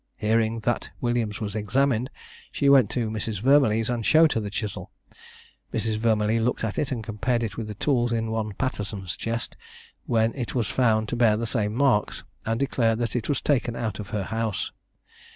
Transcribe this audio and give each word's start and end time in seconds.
Hearing 0.17 0.61
that 0.61 0.89
Williams 0.99 1.39
was 1.39 1.55
examined, 1.55 2.09
she 2.51 2.69
went 2.69 2.89
to 2.89 3.11
Mrs. 3.11 3.39
Vermillee's, 3.43 3.87
and 3.87 4.03
showed 4.03 4.33
her 4.33 4.39
the 4.39 4.49
chisel. 4.49 4.89
Mrs. 5.71 5.97
Vermillee 5.99 6.39
looked 6.39 6.63
at 6.63 6.79
it, 6.79 6.91
and 6.91 7.03
compared 7.03 7.43
it 7.43 7.55
with 7.55 7.67
the 7.67 7.75
tools 7.75 8.11
in 8.11 8.31
one 8.31 8.53
Patterson's 8.53 9.15
chest, 9.15 9.55
when 10.07 10.33
it 10.33 10.55
was 10.55 10.65
found 10.65 11.07
to 11.09 11.15
bear 11.15 11.37
the 11.37 11.45
same 11.45 11.75
marks, 11.75 12.23
and 12.47 12.59
declared 12.59 12.97
that 12.97 13.15
it 13.15 13.29
was 13.29 13.41
taken 13.43 13.75
out 13.75 13.99
of 13.99 14.09
her 14.09 14.23
house. 14.23 14.71